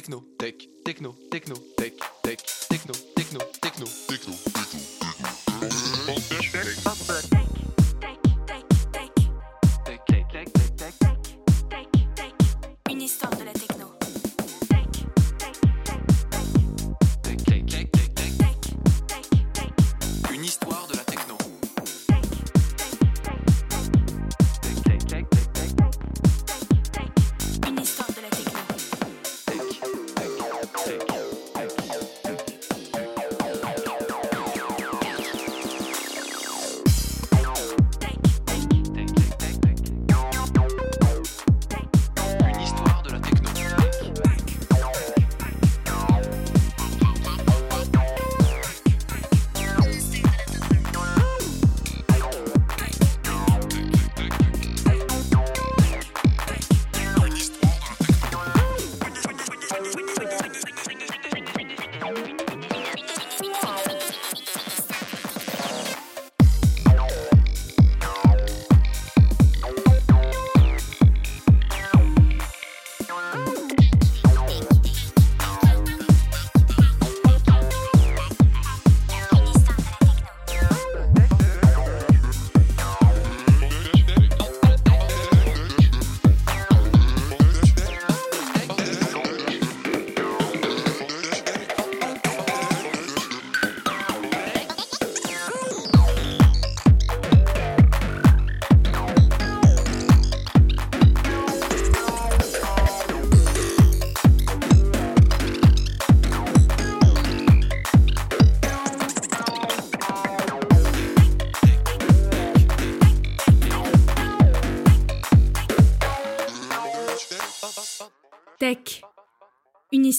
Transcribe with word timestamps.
techno, 0.00 0.24
tech, 0.38 0.54
techno, 0.82 1.14
techno, 1.30 1.56
tech, 1.76 1.92
tech, 2.22 2.38
techno, 2.70 2.94
techno, 3.14 3.38
techno, 3.60 3.86
techno, 4.08 4.34
Une 7.32 7.49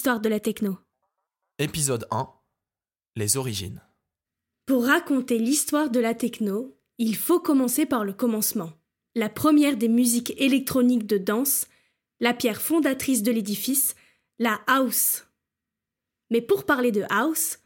Une 0.01 0.05
histoire 0.05 0.19
de 0.19 0.29
la 0.29 0.39
techno. 0.39 0.79
Épisode 1.59 2.07
1. 2.09 2.27
Les 3.17 3.37
origines. 3.37 3.83
Pour 4.65 4.87
raconter 4.87 5.37
l'histoire 5.37 5.91
de 5.91 5.99
la 5.99 6.15
techno, 6.15 6.75
il 6.97 7.15
faut 7.15 7.39
commencer 7.39 7.85
par 7.85 8.03
le 8.03 8.11
commencement. 8.11 8.71
La 9.13 9.29
première 9.29 9.77
des 9.77 9.89
musiques 9.89 10.33
électroniques 10.41 11.05
de 11.05 11.19
danse, 11.19 11.67
la 12.19 12.33
pierre 12.33 12.63
fondatrice 12.63 13.21
de 13.21 13.31
l'édifice, 13.31 13.93
la 14.39 14.59
house. 14.65 15.27
Mais 16.31 16.41
pour 16.41 16.65
parler 16.65 16.91
de 16.91 17.03
house, 17.11 17.59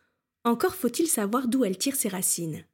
encore 0.44 0.76
faut-il 0.76 1.08
savoir 1.08 1.48
d'où 1.48 1.64
elle 1.64 1.78
tire 1.78 1.96
ses 1.96 2.10
racines. 2.10 2.66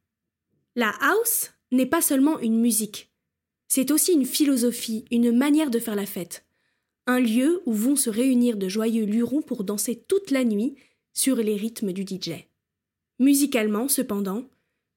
La 0.74 0.92
house 1.00 1.52
n'est 1.70 1.86
pas 1.86 2.02
seulement 2.02 2.40
une 2.40 2.60
musique, 2.60 3.12
c'est 3.68 3.92
aussi 3.92 4.12
une 4.12 4.26
philosophie, 4.26 5.04
une 5.12 5.30
manière 5.30 5.70
de 5.70 5.78
faire 5.78 5.94
la 5.94 6.06
fête. 6.06 6.44
Un 7.06 7.18
lieu 7.18 7.62
où 7.66 7.72
vont 7.72 7.96
se 7.96 8.10
réunir 8.10 8.56
de 8.56 8.68
joyeux 8.68 9.04
lurons 9.04 9.42
pour 9.42 9.64
danser 9.64 10.04
toute 10.08 10.30
la 10.30 10.44
nuit 10.44 10.76
sur 11.12 11.36
les 11.36 11.56
rythmes 11.56 11.92
du 11.92 12.02
DJ. 12.02 12.46
Musicalement, 13.18 13.88
cependant, 13.88 14.48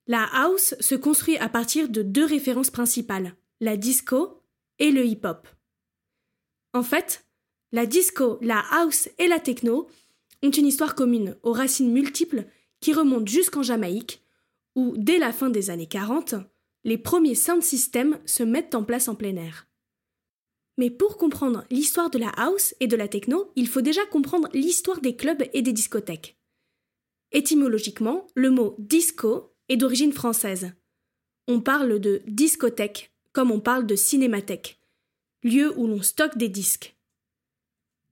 la 0.07 0.23
house 0.33 0.75
se 0.79 0.95
construit 0.95 1.37
à 1.37 1.49
partir 1.49 1.89
de 1.89 2.03
deux 2.03 2.25
références 2.25 2.69
principales, 2.69 3.35
la 3.59 3.75
disco 3.75 4.41
et 4.77 4.91
le 4.91 5.05
hip-hop. 5.05 5.47
En 6.73 6.83
fait, 6.83 7.25
la 7.71 7.85
disco, 7.85 8.37
la 8.41 8.63
house 8.71 9.09
et 9.17 9.27
la 9.27 9.39
techno 9.39 9.87
ont 10.43 10.51
une 10.51 10.67
histoire 10.67 10.93
commune 10.93 11.37
aux 11.41 11.53
racines 11.53 11.91
multiples 11.91 12.45
qui 12.81 12.93
remontent 12.93 13.25
jusqu'en 13.25 13.63
Jamaïque, 13.63 14.21
où, 14.75 14.93
dès 14.97 15.17
la 15.17 15.31
fin 15.31 15.49
des 15.49 15.69
années 15.69 15.87
40, 15.87 16.35
les 16.83 16.97
premiers 16.97 17.33
sound 17.33 17.63
systems 17.63 18.19
se 18.25 18.43
mettent 18.43 18.75
en 18.75 18.83
place 18.83 19.07
en 19.07 19.15
plein 19.15 19.35
air. 19.37 19.67
Mais 20.77 20.89
pour 20.89 21.17
comprendre 21.17 21.65
l'histoire 21.69 22.09
de 22.09 22.17
la 22.17 22.29
house 22.29 22.75
et 22.79 22.87
de 22.87 22.95
la 22.95 23.07
techno, 23.07 23.51
il 23.55 23.67
faut 23.67 23.81
déjà 23.81 24.05
comprendre 24.05 24.49
l'histoire 24.53 24.99
des 24.99 25.15
clubs 25.15 25.43
et 25.53 25.61
des 25.61 25.73
discothèques. 25.73 26.37
Étymologiquement, 27.31 28.27
le 28.35 28.49
mot 28.49 28.75
disco 28.79 29.53
est 29.69 29.77
d'origine 29.77 30.13
française. 30.13 30.71
On 31.47 31.61
parle 31.61 31.99
de 31.99 32.21
discothèque 32.27 33.11
comme 33.33 33.51
on 33.51 33.59
parle 33.59 33.85
de 33.85 33.95
cinémathèque, 33.95 34.79
lieu 35.43 35.77
où 35.77 35.87
l'on 35.87 36.01
stocke 36.01 36.37
des 36.37 36.47
disques. 36.47 36.95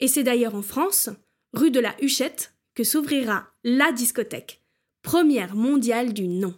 Et 0.01 0.09
c'est 0.09 0.23
d'ailleurs 0.23 0.55
en 0.55 0.61
France, 0.61 1.09
rue 1.53 1.71
de 1.71 1.79
la 1.79 1.95
Huchette, 2.01 2.53
que 2.75 2.83
s'ouvrira 2.83 3.47
la 3.63 3.93
discothèque, 3.93 4.61
première 5.01 5.55
mondiale 5.55 6.13
du 6.13 6.27
nom. 6.27 6.53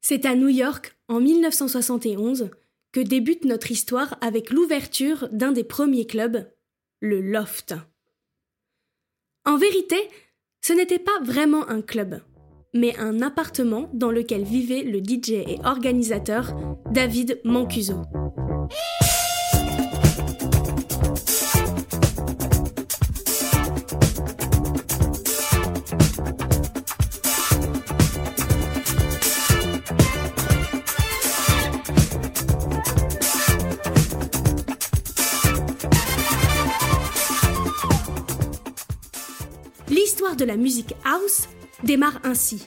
C'est 0.00 0.24
à 0.24 0.36
New 0.36 0.48
York, 0.48 0.96
en 1.08 1.20
1971, 1.20 2.50
que 2.92 3.00
débute 3.00 3.44
notre 3.44 3.70
histoire 3.70 4.16
avec 4.20 4.50
l'ouverture 4.50 5.28
d'un 5.32 5.52
des 5.52 5.64
premiers 5.64 6.06
clubs, 6.06 6.50
le 7.00 7.20
Loft. 7.20 7.74
En 9.44 9.56
vérité, 9.56 9.96
ce 10.60 10.72
n'était 10.72 10.98
pas 10.98 11.18
vraiment 11.22 11.68
un 11.68 11.82
club, 11.82 12.20
mais 12.74 12.96
un 12.98 13.22
appartement 13.22 13.90
dans 13.94 14.10
lequel 14.10 14.44
vivait 14.44 14.82
le 14.82 14.98
DJ 14.98 15.30
et 15.30 15.58
organisateur 15.64 16.54
David 16.90 17.40
Mancuso. 17.44 18.02
De 40.38 40.44
la 40.44 40.56
musique 40.56 40.94
house 41.04 41.48
démarre 41.82 42.20
ainsi, 42.24 42.66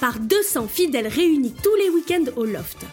par 0.00 0.18
200 0.18 0.66
fidèles 0.68 1.06
réunis 1.06 1.54
tous 1.62 1.74
les 1.76 1.88
week-ends 1.88 2.30
au 2.36 2.44
loft. 2.44 2.84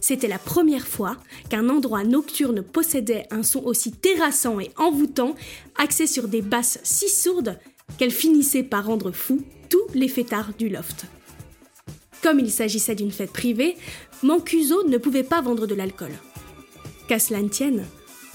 C'était 0.00 0.28
la 0.28 0.38
première 0.38 0.88
fois 0.88 1.16
qu'un 1.50 1.68
endroit 1.68 2.04
nocturne 2.04 2.62
possédait 2.62 3.26
un 3.30 3.42
son 3.42 3.62
aussi 3.64 3.92
terrassant 3.92 4.58
et 4.60 4.70
envoûtant, 4.76 5.36
axé 5.76 6.06
sur 6.06 6.26
des 6.26 6.42
basses 6.42 6.80
si 6.82 7.08
sourdes 7.08 7.58
qu'elles 7.96 8.10
finissaient 8.10 8.64
par 8.64 8.86
rendre 8.86 9.12
fous 9.12 9.44
tous 9.68 9.86
les 9.94 10.08
fêtards 10.08 10.54
du 10.58 10.68
loft. 10.68 11.04
Comme 12.22 12.40
il 12.40 12.50
s'agissait 12.50 12.96
d'une 12.96 13.12
fête 13.12 13.32
privée, 13.32 13.76
Mancuso 14.22 14.88
ne 14.88 14.98
pouvait 14.98 15.22
pas 15.22 15.42
vendre 15.42 15.66
de 15.66 15.74
l'alcool. 15.74 16.12
Qu'à 17.08 17.18
cela 17.18 17.40
ne 17.40 17.48
tienne, 17.48 17.84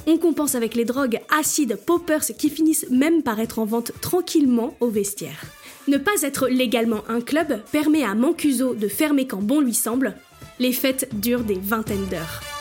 on 0.10 0.18
compense 0.18 0.56
avec 0.56 0.76
les 0.76 0.86
drogues 0.86 1.20
acides 1.30 1.78
poppers 1.86 2.26
qui 2.38 2.50
finissent 2.50 2.88
même 2.90 3.22
par 3.22 3.40
être 3.40 3.60
en 3.60 3.66
vente 3.66 3.92
tranquillement 4.02 4.76
au 4.80 4.88
vestiaire. 4.88 5.44
Ne 5.88 5.98
pas 5.98 6.22
être 6.24 6.48
légalement 6.48 7.04
un 7.08 7.22
club 7.22 7.62
permet 7.72 8.04
à 8.04 8.16
Mancuso 8.16 8.74
de 8.74 8.88
fermer 8.88 9.28
quand 9.28 9.42
bon 9.42 9.62
lui 9.62 9.74
semble. 9.74 10.16
Les 10.60 10.74
fêtes 10.74 11.10
durent 11.14 11.44
des 11.44 11.60
vingtaines 11.60 12.06
d'heures. 12.08 12.59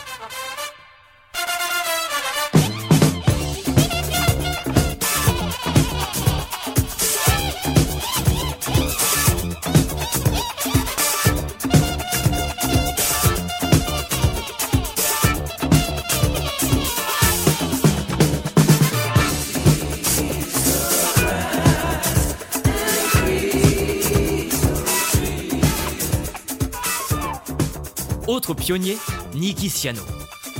Pionnier, 28.54 28.96
Nicky 29.34 29.70
Siano. 29.70 30.02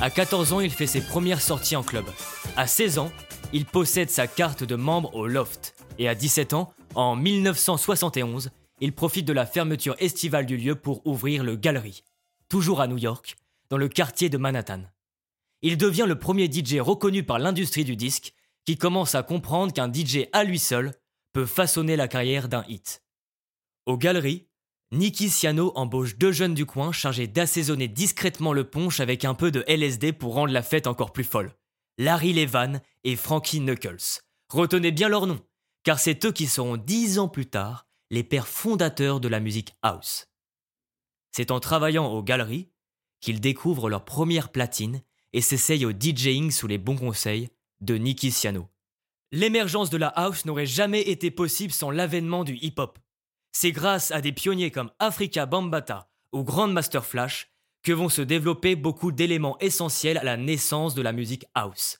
À 0.01 0.09
14 0.09 0.53
ans, 0.53 0.59
il 0.59 0.71
fait 0.71 0.87
ses 0.87 1.01
premières 1.01 1.41
sorties 1.41 1.75
en 1.75 1.83
club. 1.83 2.05
À 2.55 2.67
16 2.67 2.99
ans, 2.99 3.11
il 3.53 3.65
possède 3.65 4.09
sa 4.09 4.27
carte 4.27 4.63
de 4.63 4.75
membre 4.75 5.13
au 5.15 5.27
Loft. 5.27 5.75
Et 5.97 6.07
à 6.07 6.15
17 6.15 6.53
ans, 6.53 6.73
en 6.95 7.15
1971, 7.15 8.51
il 8.81 8.93
profite 8.93 9.25
de 9.25 9.33
la 9.33 9.45
fermeture 9.45 9.95
estivale 9.99 10.45
du 10.45 10.57
lieu 10.57 10.75
pour 10.75 11.05
ouvrir 11.05 11.43
le 11.43 11.55
Gallery, 11.55 12.03
toujours 12.47 12.81
à 12.81 12.87
New 12.87 12.97
York, 12.97 13.37
dans 13.69 13.77
le 13.77 13.87
quartier 13.87 14.29
de 14.29 14.37
Manhattan. 14.37 14.81
Il 15.61 15.77
devient 15.77 16.05
le 16.07 16.17
premier 16.17 16.49
DJ 16.51 16.79
reconnu 16.79 17.23
par 17.23 17.39
l'industrie 17.39 17.83
du 17.83 17.95
disque 17.95 18.33
qui 18.65 18.77
commence 18.77 19.15
à 19.15 19.23
comprendre 19.23 19.73
qu'un 19.73 19.91
DJ 19.91 20.27
à 20.31 20.43
lui 20.43 20.59
seul 20.59 20.93
peut 21.33 21.45
façonner 21.45 21.95
la 21.95 22.07
carrière 22.07 22.47
d'un 22.47 22.63
hit. 22.67 23.03
Au 23.85 23.97
Gallery, 23.97 24.48
Nicky 24.91 25.29
Siano 25.29 25.71
embauche 25.75 26.17
deux 26.17 26.31
jeunes 26.31 26.55
du 26.55 26.65
coin 26.65 26.91
chargés 26.91 27.27
d'assaisonner 27.27 27.87
discrètement 27.87 28.53
le 28.53 28.67
punch 28.67 28.99
avec 28.99 29.23
un 29.23 29.35
peu 29.35 29.51
de 29.51 29.63
LSD 29.67 30.13
pour 30.13 30.33
rendre 30.33 30.51
la 30.51 30.63
fête 30.63 30.87
encore 30.87 31.13
plus 31.13 31.23
folle. 31.23 31.53
Larry 31.99 32.33
Levan 32.33 32.81
et 33.03 33.15
Frankie 33.15 33.59
Knuckles. 33.59 34.21
Retenez 34.49 34.91
bien 34.91 35.07
leur 35.07 35.27
nom, 35.27 35.39
car 35.83 35.99
c'est 35.99 36.25
eux 36.25 36.31
qui 36.31 36.47
seront 36.47 36.75
dix 36.75 37.19
ans 37.19 37.27
plus 37.27 37.45
tard 37.45 37.85
les 38.09 38.23
pères 38.23 38.47
fondateurs 38.47 39.19
de 39.19 39.27
la 39.27 39.39
musique 39.39 39.75
house. 39.83 40.25
C'est 41.31 41.51
en 41.51 41.59
travaillant 41.59 42.07
aux 42.07 42.23
galeries 42.23 42.71
qu'ils 43.21 43.41
découvrent 43.41 43.89
leur 43.89 44.05
première 44.05 44.49
platine 44.51 45.03
et 45.33 45.41
s'essayent 45.41 45.85
au 45.85 45.91
DJing 45.91 46.49
sous 46.49 46.65
les 46.65 46.79
bons 46.79 46.97
conseils 46.97 47.49
de 47.81 47.93
Nicky 47.95 48.31
Siano. 48.31 48.67
L'émergence 49.31 49.91
de 49.91 49.97
la 49.97 50.07
house 50.07 50.45
n'aurait 50.45 50.65
jamais 50.65 51.01
été 51.01 51.29
possible 51.29 51.73
sans 51.73 51.91
l'avènement 51.91 52.43
du 52.43 52.55
hip-hop. 52.55 52.97
C'est 53.51 53.71
grâce 53.71 54.11
à 54.11 54.21
des 54.21 54.31
pionniers 54.31 54.71
comme 54.71 54.91
Africa 54.99 55.45
Bambata 55.45 56.09
ou 56.31 56.43
Grandmaster 56.43 57.05
Flash 57.05 57.51
que 57.83 57.91
vont 57.91 58.09
se 58.09 58.21
développer 58.21 58.75
beaucoup 58.75 59.11
d'éléments 59.11 59.57
essentiels 59.59 60.17
à 60.17 60.23
la 60.23 60.37
naissance 60.37 60.95
de 60.95 61.01
la 61.01 61.13
musique 61.13 61.45
house. 61.55 61.99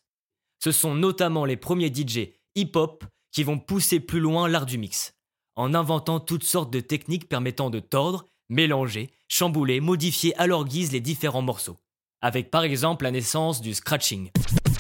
Ce 0.60 0.72
sont 0.72 0.94
notamment 0.94 1.46
les 1.46 1.58
premiers 1.58 1.94
DJ 1.94 2.34
hip-hop 2.56 3.06
qui 3.32 3.44
vont 3.44 3.60
pousser 3.60 4.00
plus 4.00 4.20
loin 4.20 4.48
l'art 4.48 4.66
du 4.66 4.78
mix, 4.78 5.14
en 5.56 5.74
inventant 5.74 6.20
toutes 6.20 6.44
sortes 6.44 6.72
de 6.72 6.80
techniques 6.80 7.30
permettant 7.30 7.70
de 7.70 7.80
tordre, 7.80 8.26
mélanger, 8.50 9.10
chambouler, 9.28 9.80
modifier 9.80 10.36
à 10.38 10.48
leur 10.48 10.66
guise 10.66 10.92
les 10.92 11.00
différents 11.00 11.42
morceaux, 11.42 11.78
avec 12.22 12.52
par 12.52 12.64
exemple 12.64 13.06
la 13.06 13.12
naissance 13.12 13.62
du 13.62 13.74
scratching, 13.74 14.32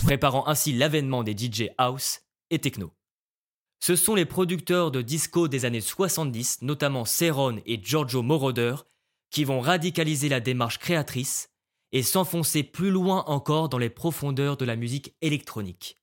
préparant 0.03 0.47
ainsi 0.47 0.73
l'avènement 0.73 1.23
des 1.23 1.37
DJ 1.37 1.69
house 1.77 2.21
et 2.49 2.59
techno. 2.59 2.91
Ce 3.79 3.95
sont 3.95 4.15
les 4.15 4.25
producteurs 4.25 4.91
de 4.91 5.01
disco 5.01 5.47
des 5.47 5.65
années 5.65 5.81
70, 5.81 6.61
notamment 6.61 7.05
Ceron 7.05 7.61
et 7.65 7.81
Giorgio 7.81 8.21
Moroder, 8.21 8.75
qui 9.31 9.45
vont 9.45 9.61
radicaliser 9.61 10.29
la 10.29 10.39
démarche 10.39 10.79
créatrice 10.79 11.49
et 11.91 12.03
s'enfoncer 12.03 12.63
plus 12.63 12.91
loin 12.91 13.23
encore 13.27 13.69
dans 13.69 13.77
les 13.77 13.89
profondeurs 13.89 14.57
de 14.57 14.65
la 14.65 14.75
musique 14.75 15.15
électronique. 15.21 15.97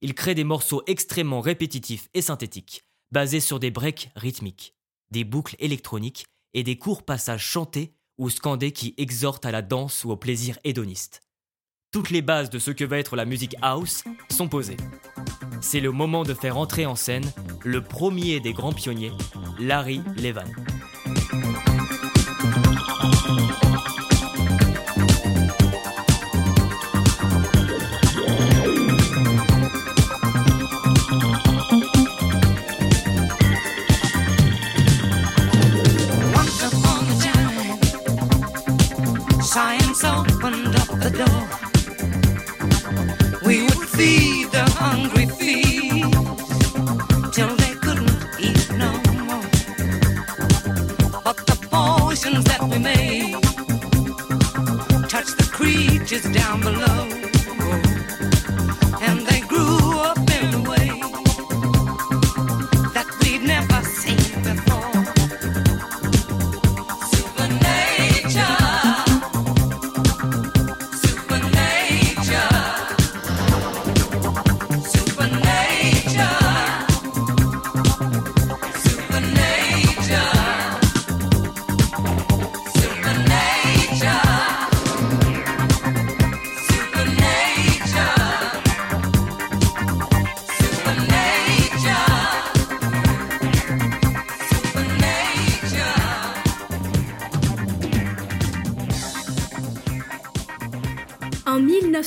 Ils 0.00 0.14
créent 0.14 0.34
des 0.34 0.44
morceaux 0.44 0.82
extrêmement 0.86 1.40
répétitifs 1.40 2.08
et 2.14 2.22
synthétiques, 2.22 2.84
basés 3.12 3.40
sur 3.40 3.60
des 3.60 3.70
breaks 3.70 4.10
rythmiques, 4.16 4.74
des 5.10 5.24
boucles 5.24 5.56
électroniques 5.58 6.26
et 6.54 6.62
des 6.64 6.76
courts 6.76 7.04
passages 7.04 7.44
chantés 7.44 7.94
ou 8.18 8.30
scandés 8.30 8.72
qui 8.72 8.94
exhortent 8.96 9.46
à 9.46 9.52
la 9.52 9.62
danse 9.62 10.04
ou 10.04 10.10
au 10.10 10.16
plaisir 10.16 10.58
hédoniste. 10.64 11.20
Toutes 11.92 12.10
les 12.10 12.22
bases 12.22 12.50
de 12.50 12.58
ce 12.58 12.70
que 12.70 12.84
va 12.84 12.98
être 12.98 13.16
la 13.16 13.26
musique 13.26 13.54
house 13.60 14.02
sont 14.30 14.48
posées. 14.48 14.78
C'est 15.62 15.80
le 15.80 15.90
moment 15.90 16.24
de 16.24 16.34
faire 16.34 16.58
entrer 16.58 16.84
en 16.84 16.96
scène 16.96 17.24
le 17.64 17.80
premier 17.80 18.40
des 18.40 18.52
grands 18.52 18.72
pionniers, 18.72 19.12
Larry 19.58 20.02
Levan. 20.16 20.44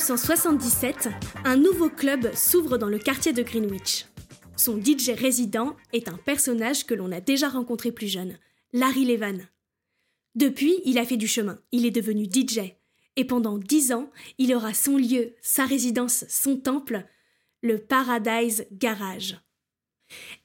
1977, 0.06 1.08
un 1.44 1.56
nouveau 1.56 1.90
club 1.90 2.32
s'ouvre 2.32 2.78
dans 2.78 2.86
le 2.86 3.00
quartier 3.00 3.32
de 3.32 3.42
Greenwich. 3.42 4.06
Son 4.56 4.80
DJ 4.80 5.10
résident 5.10 5.74
est 5.92 6.08
un 6.08 6.16
personnage 6.16 6.86
que 6.86 6.94
l'on 6.94 7.10
a 7.10 7.20
déjà 7.20 7.48
rencontré 7.48 7.90
plus 7.90 8.06
jeune, 8.06 8.38
Larry 8.72 9.04
Levan. 9.04 9.40
Depuis, 10.36 10.80
il 10.84 10.98
a 10.98 11.04
fait 11.04 11.16
du 11.16 11.26
chemin, 11.26 11.58
il 11.72 11.84
est 11.84 11.90
devenu 11.90 12.24
DJ, 12.26 12.60
et 13.16 13.24
pendant 13.24 13.58
dix 13.58 13.90
ans, 13.90 14.08
il 14.38 14.54
aura 14.54 14.74
son 14.74 14.96
lieu, 14.96 15.34
sa 15.42 15.64
résidence, 15.64 16.24
son 16.28 16.56
temple, 16.56 17.04
le 17.62 17.78
Paradise 17.78 18.68
Garage. 18.70 19.40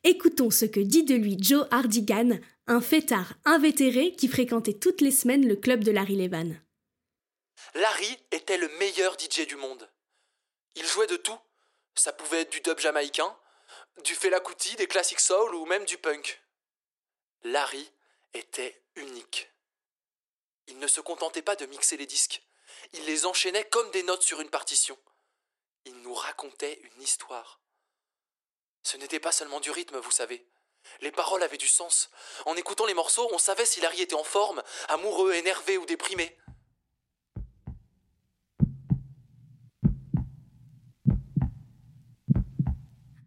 Écoutons 0.03 0.49
ce 0.49 0.65
que 0.65 0.79
dit 0.79 1.03
de 1.03 1.13
lui 1.13 1.37
Joe 1.39 1.67
Hardigan, 1.69 2.39
un 2.65 2.81
fêtard 2.81 3.35
invétéré 3.45 4.13
qui 4.13 4.27
fréquentait 4.27 4.79
toutes 4.79 5.01
les 5.01 5.11
semaines 5.11 5.47
le 5.47 5.55
club 5.55 5.83
de 5.83 5.91
Larry 5.91 6.15
Levan. 6.15 6.55
Larry 7.73 8.23
était 8.31 8.57
le 8.57 8.67
meilleur 8.77 9.17
DJ 9.19 9.47
du 9.47 9.55
monde. 9.55 9.89
Il 10.75 10.85
jouait 10.85 11.07
de 11.07 11.17
tout. 11.17 11.39
Ça 11.95 12.13
pouvait 12.13 12.41
être 12.41 12.51
du 12.51 12.61
dub 12.61 12.79
jamaïcain, 12.79 13.37
du 14.03 14.15
Fela 14.15 14.39
Kuti, 14.39 14.75
des 14.75 14.87
classiques 14.87 15.19
soul 15.19 15.53
ou 15.55 15.65
même 15.65 15.85
du 15.85 15.97
punk. 15.97 16.41
Larry 17.43 17.91
était 18.33 18.81
unique. 18.95 19.49
Il 20.67 20.79
ne 20.79 20.87
se 20.87 21.01
contentait 21.01 21.41
pas 21.41 21.55
de 21.55 21.65
mixer 21.65 21.97
les 21.97 22.05
disques. 22.05 22.43
Il 22.93 23.05
les 23.05 23.25
enchaînait 23.25 23.65
comme 23.65 23.91
des 23.91 24.03
notes 24.03 24.23
sur 24.23 24.39
une 24.39 24.49
partition. 24.49 24.97
Il 25.85 26.01
nous 26.01 26.13
racontait 26.13 26.79
une 26.83 27.01
histoire. 27.01 27.59
Ce 28.83 28.97
n'était 28.97 29.19
pas 29.19 29.31
seulement 29.31 29.59
du 29.59 29.71
rythme, 29.71 29.97
vous 29.97 30.11
savez. 30.11 30.45
Les 31.01 31.11
paroles 31.11 31.43
avaient 31.43 31.57
du 31.57 31.67
sens. 31.67 32.09
En 32.45 32.55
écoutant 32.55 32.85
les 32.85 32.93
morceaux, 32.93 33.27
on 33.31 33.37
savait 33.37 33.65
si 33.65 33.81
Larry 33.81 34.01
était 34.01 34.15
en 34.15 34.23
forme, 34.23 34.63
amoureux, 34.87 35.33
énervé 35.33 35.77
ou 35.77 35.85
déprimé. 35.85 36.37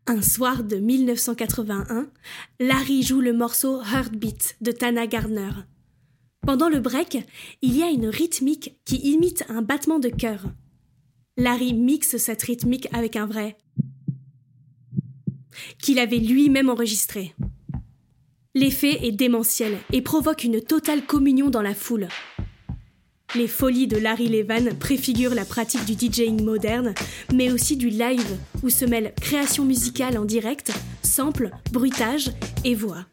Un 0.06 0.20
soir 0.20 0.64
de 0.64 0.76
1981, 0.76 2.06
Larry 2.61 3.02
joue 3.02 3.23
le 3.23 3.32
morceau 3.32 3.80
Heartbeat 3.80 4.56
de 4.61 4.70
Tana 4.70 5.06
Gardner. 5.06 5.50
Pendant 6.42 6.68
le 6.68 6.78
break, 6.78 7.26
il 7.62 7.75
y 7.75 7.82
a 7.82 7.88
une 7.88 8.08
rythmique 8.08 8.76
qui 8.84 8.96
imite 8.96 9.46
un 9.49 9.62
battement 9.62 9.99
de 9.99 10.11
cœur. 10.11 10.44
Larry 11.38 11.73
mixe 11.73 12.18
cette 12.18 12.42
rythmique 12.42 12.87
avec 12.92 13.16
un 13.16 13.25
vrai 13.25 13.56
qu'il 15.78 15.99
avait 15.99 16.18
lui-même 16.18 16.68
enregistré. 16.68 17.34
L'effet 18.54 19.06
est 19.06 19.12
démentiel 19.12 19.78
et 19.90 20.02
provoque 20.02 20.44
une 20.44 20.61
totale 20.61 21.06
communion 21.06 21.49
dans 21.49 21.62
la 21.62 21.75
foule. 21.75 22.08
Les 23.37 23.49
folies 23.49 23.88
de 23.88 23.97
Larry 23.97 24.29
Levan 24.29 24.73
préfigurent 24.79 25.35
la 25.35 25.45
pratique 25.45 25.85
du 25.85 25.95
DJing 25.95 26.45
moderne, 26.45 26.95
mais 27.33 27.50
aussi 27.50 27.76
du 27.76 27.88
live 27.88 28.38
où 28.62 28.71
se 28.71 28.85
mêlent 28.85 29.12
création 29.21 29.64
musicale 29.64 30.19
en 30.19 30.25
direct, 30.25 30.71
sample, 31.03 31.50
bruitage 31.73 32.31
et 32.64 32.76
voix. 32.76 33.07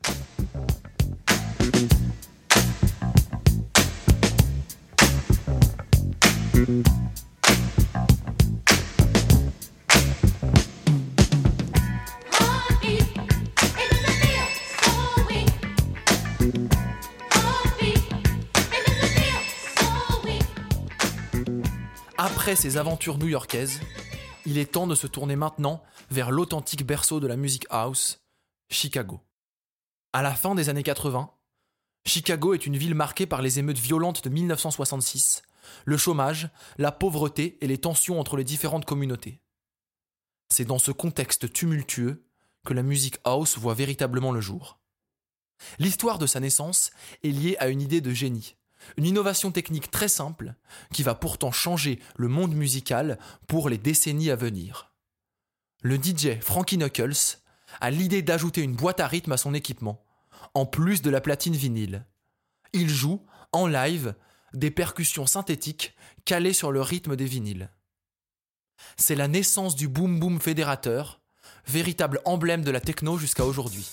Après 22.41 22.55
ces 22.55 22.77
aventures 22.77 23.19
new-yorkaises, 23.19 23.79
il 24.47 24.57
est 24.57 24.71
temps 24.71 24.87
de 24.87 24.95
se 24.95 25.05
tourner 25.05 25.35
maintenant 25.35 25.83
vers 26.09 26.31
l'authentique 26.31 26.83
berceau 26.83 27.19
de 27.19 27.27
la 27.27 27.35
musique 27.35 27.67
house, 27.69 28.25
Chicago. 28.67 29.21
À 30.11 30.23
la 30.23 30.33
fin 30.33 30.55
des 30.55 30.67
années 30.67 30.81
80, 30.81 31.29
Chicago 32.07 32.55
est 32.55 32.65
une 32.65 32.77
ville 32.77 32.95
marquée 32.95 33.27
par 33.27 33.43
les 33.43 33.59
émeutes 33.59 33.77
violentes 33.77 34.23
de 34.23 34.31
1966, 34.31 35.43
le 35.85 35.97
chômage, 35.97 36.49
la 36.79 36.91
pauvreté 36.91 37.59
et 37.61 37.67
les 37.67 37.77
tensions 37.77 38.19
entre 38.19 38.37
les 38.37 38.43
différentes 38.43 38.85
communautés. 38.85 39.39
C'est 40.49 40.65
dans 40.65 40.79
ce 40.79 40.89
contexte 40.89 41.53
tumultueux 41.53 42.25
que 42.65 42.73
la 42.73 42.81
musique 42.81 43.19
house 43.23 43.59
voit 43.59 43.75
véritablement 43.75 44.31
le 44.31 44.41
jour. 44.41 44.79
L'histoire 45.77 46.17
de 46.17 46.25
sa 46.25 46.39
naissance 46.39 46.89
est 47.23 47.29
liée 47.29 47.55
à 47.59 47.67
une 47.67 47.83
idée 47.83 48.01
de 48.01 48.09
génie, 48.09 48.55
une 48.97 49.05
innovation 49.05 49.51
technique 49.51 49.91
très 49.91 50.07
simple 50.07 50.55
qui 50.93 51.03
va 51.03 51.15
pourtant 51.15 51.51
changer 51.51 51.99
le 52.15 52.27
monde 52.27 52.53
musical 52.53 53.17
pour 53.47 53.69
les 53.69 53.77
décennies 53.77 54.29
à 54.31 54.35
venir. 54.35 54.91
Le 55.81 55.95
DJ 55.95 56.39
Frankie 56.41 56.77
Knuckles 56.77 57.39
a 57.79 57.91
l'idée 57.91 58.21
d'ajouter 58.21 58.61
une 58.61 58.75
boîte 58.75 58.99
à 58.99 59.07
rythme 59.07 59.31
à 59.31 59.37
son 59.37 59.53
équipement, 59.53 60.03
en 60.53 60.65
plus 60.65 61.01
de 61.01 61.09
la 61.09 61.21
platine 61.21 61.55
vinyle. 61.55 62.05
Il 62.73 62.89
joue, 62.89 63.25
en 63.51 63.67
live, 63.67 64.13
des 64.53 64.71
percussions 64.71 65.25
synthétiques 65.25 65.95
calées 66.25 66.53
sur 66.53 66.71
le 66.71 66.81
rythme 66.81 67.15
des 67.15 67.25
vinyles. 67.25 67.69
C'est 68.97 69.15
la 69.15 69.27
naissance 69.27 69.75
du 69.75 69.87
boom 69.87 70.19
boom 70.19 70.39
fédérateur, 70.39 71.21
véritable 71.67 72.21
emblème 72.25 72.63
de 72.63 72.71
la 72.71 72.81
techno 72.81 73.17
jusqu'à 73.17 73.45
aujourd'hui. 73.45 73.89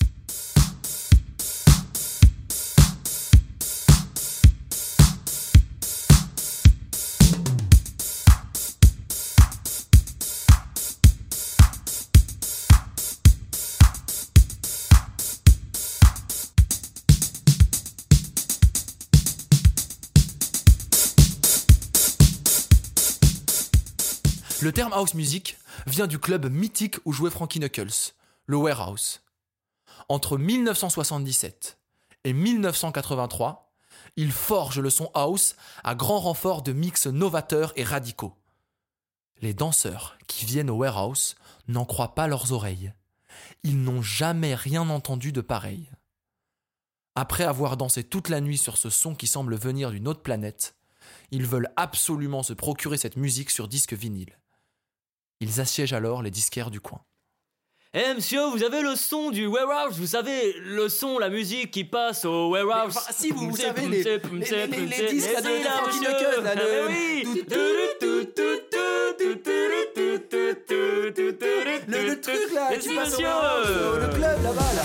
Le 24.68 24.74
terme 24.74 24.92
house 24.92 25.14
music 25.14 25.56
vient 25.86 26.06
du 26.06 26.18
club 26.18 26.52
mythique 26.52 26.96
où 27.06 27.12
jouait 27.14 27.30
Frankie 27.30 27.58
Knuckles, 27.58 28.12
le 28.44 28.58
Warehouse. 28.58 29.22
Entre 30.10 30.36
1977 30.36 31.78
et 32.24 32.34
1983, 32.34 33.72
il 34.16 34.30
forge 34.30 34.78
le 34.78 34.90
son 34.90 35.10
house 35.14 35.56
à 35.84 35.94
grand 35.94 36.20
renfort 36.20 36.60
de 36.60 36.74
mix 36.74 37.06
novateurs 37.06 37.72
et 37.76 37.82
radicaux. 37.82 38.34
Les 39.40 39.54
danseurs 39.54 40.18
qui 40.26 40.44
viennent 40.44 40.68
au 40.68 40.76
Warehouse 40.76 41.36
n'en 41.68 41.86
croient 41.86 42.14
pas 42.14 42.26
leurs 42.26 42.52
oreilles. 42.52 42.92
Ils 43.62 43.82
n'ont 43.82 44.02
jamais 44.02 44.54
rien 44.54 44.90
entendu 44.90 45.32
de 45.32 45.40
pareil. 45.40 45.90
Après 47.14 47.44
avoir 47.44 47.78
dansé 47.78 48.04
toute 48.04 48.28
la 48.28 48.42
nuit 48.42 48.58
sur 48.58 48.76
ce 48.76 48.90
son 48.90 49.14
qui 49.14 49.28
semble 49.28 49.56
venir 49.56 49.90
d'une 49.92 50.08
autre 50.08 50.20
planète, 50.20 50.76
ils 51.30 51.46
veulent 51.46 51.72
absolument 51.76 52.42
se 52.42 52.52
procurer 52.52 52.98
cette 52.98 53.16
musique 53.16 53.48
sur 53.48 53.66
disque 53.66 53.94
vinyle. 53.94 54.36
Ils 55.40 55.60
assiègent 55.60 55.92
alors 55.92 56.22
les 56.22 56.30
disquaires 56.30 56.70
du 56.70 56.80
coin. 56.80 57.00
Eh 57.94 58.12
monsieur, 58.14 58.44
vous 58.50 58.62
avez 58.64 58.82
le 58.82 58.96
son 58.96 59.30
du 59.30 59.46
warehouse, 59.46 59.98
vous 59.98 60.06
savez, 60.08 60.52
le 60.60 60.88
son, 60.90 61.18
la 61.18 61.30
musique 61.30 61.70
qui 61.70 61.84
passe 61.84 62.24
au 62.26 62.50
warehouse. 62.50 62.92
Mais, 62.94 63.00
enfin, 63.00 63.12
si, 63.16 63.30
vous- 63.30 63.48
vous 63.50 63.56
savez, 63.56 63.88
les- 63.88 64.02
les- 64.02 64.18
les- 64.86 65.08
disques, 65.10 65.32
là, 65.32 65.40
de- 65.40 65.64
là, 65.64 65.82
monsieur. 65.86 66.00
Knuckles, 66.10 66.42
là, 66.44 66.50
Ah, 66.52 66.54
le- 66.56 66.86
oui. 66.88 67.24
Le, 71.88 72.06
le 72.08 72.20
truc 72.20 72.52
là, 72.52 72.68
Mais 72.70 72.78
qui 72.78 72.88
si, 72.88 72.94
passe 72.94 73.08
au 73.08 73.10
monsieur. 73.12 73.26
Warehouse, 73.26 74.00
le 74.00 74.08
club 74.14 74.42
là-bas 74.42 74.72
là. 74.76 74.82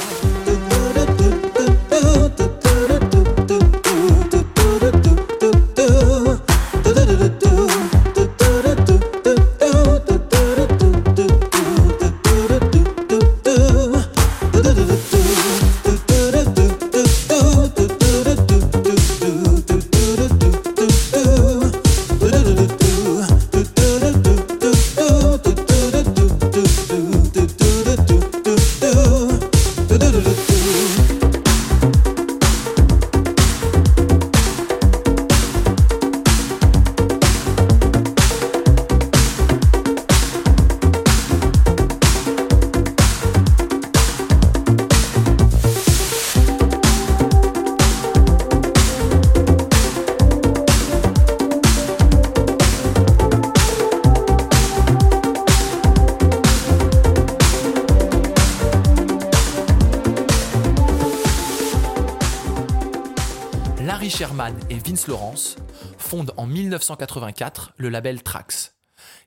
Vince 65.04 65.08
Lawrence 65.10 65.56
fondent 65.98 66.34
en 66.38 66.46
1984 66.46 67.74
le 67.76 67.90
label 67.90 68.24
Trax, 68.24 68.78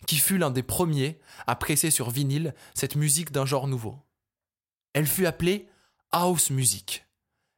qui 0.06 0.16
fut 0.16 0.38
l'un 0.38 0.50
des 0.50 0.62
premiers 0.62 1.20
à 1.46 1.54
presser 1.54 1.90
sur 1.90 2.08
vinyle 2.08 2.54
cette 2.72 2.96
musique 2.96 3.30
d'un 3.30 3.44
genre 3.44 3.66
nouveau. 3.66 3.98
Elle 4.94 5.06
fut 5.06 5.26
appelée 5.26 5.68
House 6.12 6.48
Music, 6.48 7.04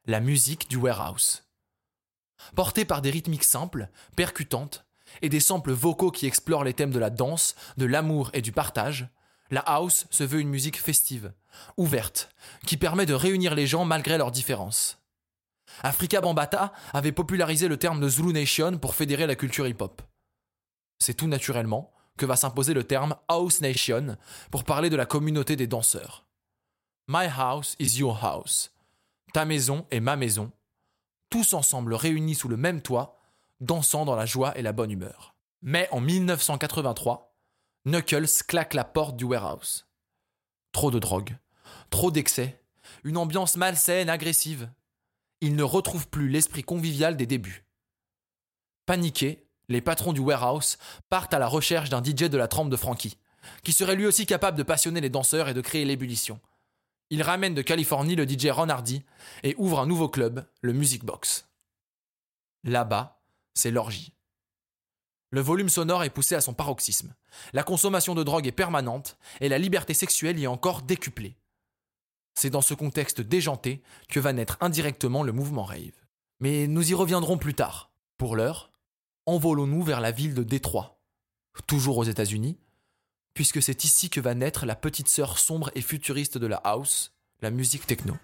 la 0.05 0.19
musique 0.19 0.69
du 0.69 0.75
warehouse. 0.75 1.45
Portée 2.55 2.83
par 2.83 3.01
des 3.01 3.09
rythmiques 3.09 3.45
simples, 3.45 3.89
percutantes, 4.17 4.85
et 5.21 5.29
des 5.29 5.39
samples 5.39 5.71
vocaux 5.71 6.11
qui 6.11 6.25
explorent 6.25 6.65
les 6.65 6.73
thèmes 6.73 6.91
de 6.91 6.99
la 6.99 7.09
danse, 7.09 7.55
de 7.77 7.85
l'amour 7.85 8.31
et 8.33 8.41
du 8.41 8.51
partage, 8.51 9.07
la 9.49 9.61
house 9.61 10.07
se 10.09 10.25
veut 10.25 10.41
une 10.41 10.49
musique 10.49 10.79
festive, 10.81 11.31
ouverte, 11.77 12.35
qui 12.65 12.75
permet 12.75 13.05
de 13.05 13.13
réunir 13.13 13.55
les 13.55 13.65
gens 13.65 13.85
malgré 13.85 14.17
leurs 14.17 14.31
différences. 14.31 14.98
Afrika 15.83 16.21
Bambata 16.21 16.73
avait 16.93 17.11
popularisé 17.11 17.67
le 17.67 17.77
terme 17.77 17.99
de 17.99 18.09
Zulu 18.09 18.33
Nation 18.33 18.77
pour 18.77 18.95
fédérer 18.95 19.27
la 19.27 19.35
culture 19.35 19.67
hip-hop. 19.67 20.01
C'est 20.99 21.13
tout 21.13 21.27
naturellement 21.27 21.93
que 22.17 22.25
va 22.25 22.35
s'imposer 22.35 22.73
le 22.73 22.83
terme 22.83 23.15
House 23.27 23.61
Nation 23.61 24.17
pour 24.51 24.65
parler 24.65 24.89
de 24.89 24.97
la 24.97 25.05
communauté 25.05 25.55
des 25.55 25.67
danseurs. 25.67 26.25
My 27.07 27.27
house 27.27 27.75
is 27.79 27.97
your 27.97 28.23
house. 28.23 28.71
Ta 29.33 29.45
maison 29.45 29.85
est 29.89 30.01
ma 30.01 30.15
maison. 30.15 30.51
Tous 31.29 31.53
ensemble 31.53 31.93
réunis 31.93 32.35
sous 32.35 32.49
le 32.49 32.57
même 32.57 32.81
toit, 32.81 33.17
dansant 33.61 34.05
dans 34.05 34.15
la 34.15 34.25
joie 34.25 34.57
et 34.57 34.61
la 34.61 34.73
bonne 34.73 34.91
humeur. 34.91 35.35
Mais 35.61 35.87
en 35.91 36.01
1983, 36.01 37.35
Knuckles 37.85 38.43
claque 38.47 38.73
la 38.73 38.83
porte 38.83 39.15
du 39.15 39.25
warehouse. 39.25 39.87
Trop 40.71 40.91
de 40.91 40.99
drogue, 40.99 41.37
trop 41.89 42.11
d'excès, 42.11 42.61
une 43.03 43.17
ambiance 43.17 43.55
malsaine, 43.55 44.09
agressive 44.09 44.69
ils 45.41 45.55
ne 45.55 45.63
retrouvent 45.63 46.09
plus 46.09 46.29
l'esprit 46.29 46.63
convivial 46.63 47.17
des 47.17 47.25
débuts. 47.25 47.65
Paniqués, 48.85 49.47
les 49.67 49.81
patrons 49.81 50.13
du 50.13 50.19
warehouse 50.19 50.77
partent 51.09 51.33
à 51.33 51.39
la 51.39 51.47
recherche 51.47 51.89
d'un 51.89 52.03
DJ 52.03 52.23
de 52.23 52.37
la 52.37 52.47
trempe 52.47 52.69
de 52.69 52.75
Frankie, 52.75 53.17
qui 53.63 53.71
serait 53.71 53.95
lui 53.95 54.05
aussi 54.05 54.25
capable 54.25 54.57
de 54.57 54.63
passionner 54.63 55.01
les 55.01 55.09
danseurs 55.09 55.47
et 55.47 55.53
de 55.53 55.61
créer 55.61 55.85
l'ébullition. 55.85 56.39
Ils 57.11 57.23
ramènent 57.23 57.55
de 57.55 57.61
Californie 57.61 58.15
le 58.15 58.27
DJ 58.27 58.47
Ron 58.47 58.69
Hardy 58.69 59.03
et 59.43 59.55
ouvrent 59.57 59.79
un 59.79 59.87
nouveau 59.87 60.09
club, 60.09 60.45
le 60.61 60.73
Music 60.73 61.03
Box. 61.03 61.47
Là-bas, 62.63 63.21
c'est 63.53 63.71
l'orgie. 63.71 64.13
Le 65.31 65.41
volume 65.41 65.69
sonore 65.69 66.03
est 66.03 66.09
poussé 66.09 66.35
à 66.35 66.41
son 66.41 66.53
paroxysme. 66.53 67.13
La 67.53 67.63
consommation 67.63 68.15
de 68.15 68.23
drogue 68.23 68.47
est 68.47 68.51
permanente 68.51 69.17
et 69.41 69.49
la 69.49 69.59
liberté 69.59 69.93
sexuelle 69.93 70.39
y 70.39 70.43
est 70.43 70.47
encore 70.47 70.81
décuplée. 70.81 71.35
C'est 72.39 72.49
dans 72.49 72.61
ce 72.61 72.73
contexte 72.73 73.19
déjanté 73.19 73.81
que 74.07 74.21
va 74.21 74.31
naître 74.31 74.57
indirectement 74.61 75.23
le 75.23 75.33
mouvement 75.33 75.65
rave. 75.65 75.91
Mais 76.39 76.67
nous 76.67 76.89
y 76.89 76.93
reviendrons 76.93 77.37
plus 77.37 77.53
tard. 77.53 77.91
Pour 78.17 78.37
l'heure, 78.37 78.71
envolons-nous 79.25 79.83
vers 79.83 79.99
la 79.99 80.11
ville 80.11 80.33
de 80.33 80.43
Détroit, 80.43 81.01
toujours 81.67 81.97
aux 81.97 82.05
États-Unis, 82.05 82.57
puisque 83.33 83.61
c'est 83.61 83.83
ici 83.83 84.09
que 84.09 84.21
va 84.21 84.35
naître 84.35 84.65
la 84.65 84.77
petite 84.77 85.09
sœur 85.09 85.37
sombre 85.37 85.69
et 85.75 85.81
futuriste 85.81 86.37
de 86.37 86.47
la 86.47 86.61
house, 86.63 87.11
la 87.41 87.51
musique 87.51 87.85
techno. 87.85 88.15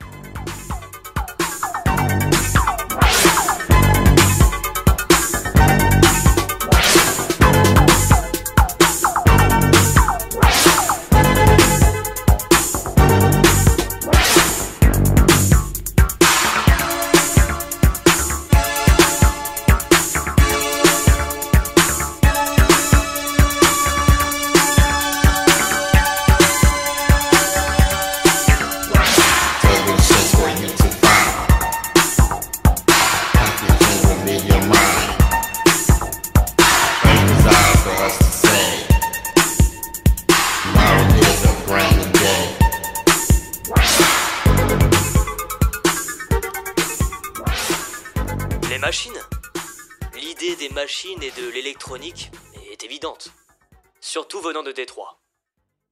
Venant 54.46 54.64
de 54.64 54.72
Détroit. 54.72 55.22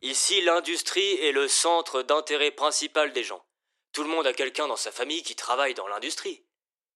Ici, 0.01 0.41
l'industrie 0.41 1.13
est 1.21 1.31
le 1.31 1.47
centre 1.47 2.01
d'intérêt 2.01 2.51
principal 2.51 3.11
des 3.13 3.23
gens. 3.23 3.45
Tout 3.91 4.03
le 4.03 4.09
monde 4.09 4.27
a 4.27 4.33
quelqu'un 4.33 4.67
dans 4.67 4.75
sa 4.75 4.91
famille 4.91 5.23
qui 5.23 5.35
travaille 5.35 5.73
dans 5.73 5.87
l'industrie. 5.87 6.45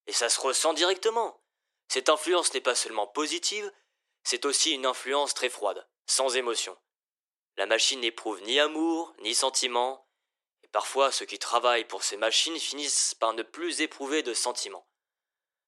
Et 0.07 0.13
ça 0.13 0.29
se 0.29 0.39
ressent 0.39 0.73
directement. 0.73 1.41
Cette 1.87 2.09
influence 2.09 2.53
n'est 2.53 2.61
pas 2.61 2.75
seulement 2.75 3.07
positive, 3.07 3.71
c'est 4.23 4.45
aussi 4.45 4.71
une 4.71 4.85
influence 4.85 5.33
très 5.33 5.49
froide, 5.49 5.87
sans 6.05 6.35
émotion. 6.35 6.77
La 7.55 7.65
machine 7.65 8.01
n'éprouve 8.01 8.41
ni 8.43 8.59
amour, 8.59 9.13
ni 9.19 9.33
sentiment, 9.33 10.07
et 10.63 10.67
parfois 10.67 11.11
ceux 11.11 11.25
qui 11.25 11.39
travaillent 11.39 11.87
pour 11.87 12.03
ces 12.03 12.17
machines 12.17 12.59
finissent 12.59 13.15
par 13.15 13.33
ne 13.33 13.43
plus 13.43 13.81
éprouver 13.81 14.21
de 14.23 14.33
sentiments 14.33 14.87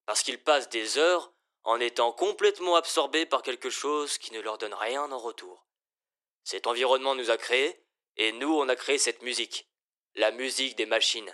parce 0.10 0.24
qu'ils 0.24 0.42
passent 0.42 0.70
des 0.70 0.98
heures 0.98 1.32
en 1.64 1.80
étant 1.80 2.12
complètement 2.12 2.76
absorbés 2.76 3.28
par 3.28 3.44
quelque 3.44 3.70
chose 3.70 4.18
qui 4.18 4.34
ne 4.34 4.40
leur 4.40 4.58
donne 4.58 4.74
rien 4.74 5.12
en 5.12 5.20
retour. 5.20 5.68
Cet 6.50 6.66
environnement 6.66 7.14
nous 7.14 7.30
a 7.30 7.38
créés, 7.38 7.80
et 8.18 8.32
nous 8.32 8.52
on 8.52 8.68
a 8.70 8.76
créé 8.76 8.98
cette 8.98 9.22
musique, 9.22 9.70
la 10.16 10.32
musique 10.32 10.76
des 10.76 10.88
machines, 10.88 11.32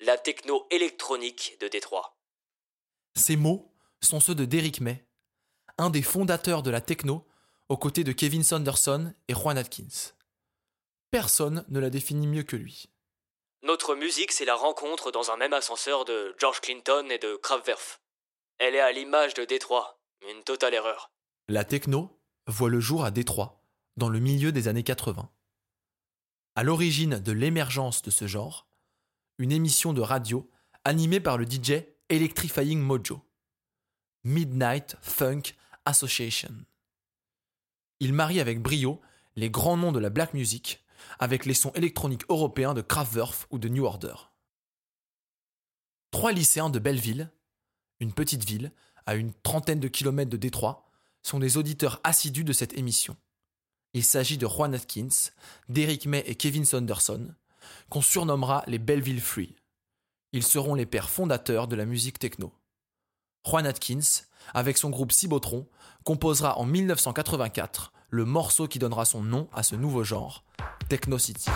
la 0.00 0.18
techno 0.18 0.66
électronique 0.72 1.56
de 1.60 1.68
Détroit. 1.68 2.18
Ces 3.14 3.36
mots 3.36 3.72
sont 4.02 4.18
ceux 4.18 4.34
de 4.34 4.44
Derrick 4.44 4.80
May, 4.80 5.06
un 5.78 5.88
des 5.88 6.02
fondateurs 6.02 6.64
de 6.64 6.72
la 6.72 6.80
techno, 6.80 7.28
aux 7.68 7.76
côtés 7.76 8.02
de 8.02 8.10
Kevin 8.10 8.42
Saunderson 8.42 9.14
et 9.28 9.34
Juan 9.34 9.56
Atkins. 9.56 10.14
Personne 11.12 11.64
ne 11.68 11.78
l'a 11.78 11.88
défini 11.88 12.26
mieux 12.26 12.42
que 12.42 12.56
lui. 12.56 12.86
Notre 13.62 13.94
musique, 13.94 14.32
c'est 14.32 14.44
la 14.44 14.56
rencontre 14.56 15.12
dans 15.12 15.30
un 15.30 15.36
même 15.36 15.52
ascenseur 15.52 16.04
de 16.04 16.34
George 16.40 16.60
Clinton 16.60 17.06
et 17.08 17.18
de 17.18 17.36
Kraftwerk. 17.36 18.00
Elle 18.58 18.74
est 18.74 18.80
à 18.80 18.90
l'image 18.90 19.34
de 19.34 19.44
Détroit, 19.44 20.00
une 20.28 20.42
totale 20.42 20.74
erreur. 20.74 21.12
La 21.46 21.64
techno 21.64 22.20
voit 22.48 22.68
le 22.68 22.80
jour 22.80 23.04
à 23.04 23.12
Détroit, 23.12 23.55
dans 23.96 24.08
le 24.08 24.18
milieu 24.18 24.52
des 24.52 24.68
années 24.68 24.82
80. 24.82 25.30
À 26.54 26.62
l'origine 26.62 27.18
de 27.18 27.32
l'émergence 27.32 28.02
de 28.02 28.10
ce 28.10 28.26
genre, 28.26 28.68
une 29.38 29.52
émission 29.52 29.92
de 29.92 30.00
radio 30.00 30.50
animée 30.84 31.20
par 31.20 31.38
le 31.38 31.44
DJ 31.44 31.84
Electrifying 32.08 32.80
Mojo, 32.80 33.22
Midnight 34.24 34.96
Funk 35.00 35.42
Association. 35.84 36.54
Il 38.00 38.12
marie 38.12 38.40
avec 38.40 38.60
brio 38.60 39.00
les 39.36 39.50
grands 39.50 39.76
noms 39.76 39.92
de 39.92 39.98
la 39.98 40.10
black 40.10 40.34
music 40.34 40.84
avec 41.18 41.46
les 41.46 41.54
sons 41.54 41.72
électroniques 41.74 42.24
européens 42.28 42.74
de 42.74 42.82
Kraftwerk 42.82 43.34
ou 43.50 43.58
de 43.58 43.68
New 43.68 43.84
Order. 43.84 44.14
Trois 46.10 46.32
lycéens 46.32 46.70
de 46.70 46.78
Belleville, 46.78 47.30
une 48.00 48.12
petite 48.12 48.44
ville 48.44 48.72
à 49.06 49.14
une 49.14 49.32
trentaine 49.32 49.80
de 49.80 49.88
kilomètres 49.88 50.30
de 50.30 50.36
Détroit, 50.36 50.88
sont 51.22 51.38
des 51.38 51.56
auditeurs 51.56 52.00
assidus 52.04 52.44
de 52.44 52.52
cette 52.52 52.76
émission. 52.78 53.16
Il 53.96 54.04
s'agit 54.04 54.36
de 54.36 54.46
Juan 54.46 54.74
Atkins, 54.74 55.30
Derrick 55.70 56.04
May 56.04 56.22
et 56.26 56.34
Kevin 56.34 56.66
Saunderson, 56.66 57.34
qu'on 57.88 58.02
surnommera 58.02 58.62
les 58.66 58.78
Belleville 58.78 59.22
Free. 59.22 59.56
Ils 60.34 60.42
seront 60.42 60.74
les 60.74 60.84
pères 60.84 61.08
fondateurs 61.08 61.66
de 61.66 61.76
la 61.76 61.86
musique 61.86 62.18
techno. 62.18 62.52
Juan 63.46 63.66
Atkins, 63.66 64.26
avec 64.52 64.76
son 64.76 64.90
groupe 64.90 65.12
Cibotron, 65.12 65.66
composera 66.04 66.58
en 66.58 66.66
1984 66.66 67.94
le 68.10 68.26
morceau 68.26 68.68
qui 68.68 68.78
donnera 68.78 69.06
son 69.06 69.22
nom 69.22 69.48
à 69.54 69.62
ce 69.62 69.76
nouveau 69.76 70.04
genre, 70.04 70.44
Techno 70.90 71.16
City. 71.16 71.48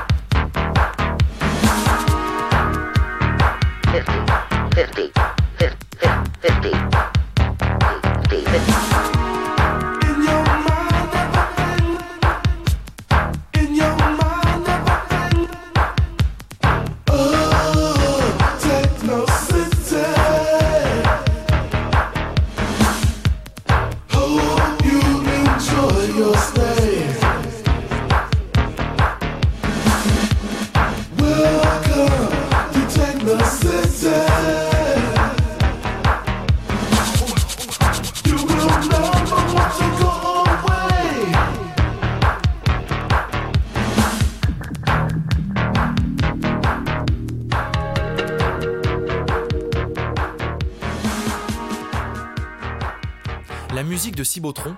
musique 53.97 54.15
de 54.15 54.23
Cibotron 54.23 54.77